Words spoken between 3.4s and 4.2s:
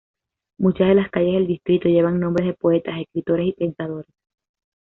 y pensadores.